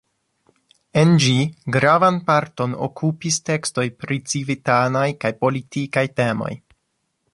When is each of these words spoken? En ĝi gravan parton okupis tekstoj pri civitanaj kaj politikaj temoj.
En 1.01 1.11
ĝi 1.25 1.33
gravan 1.75 2.17
parton 2.29 2.73
okupis 2.87 3.37
tekstoj 3.51 3.85
pri 4.01 4.17
civitanaj 4.33 5.07
kaj 5.25 5.33
politikaj 5.45 6.05
temoj. 6.23 6.51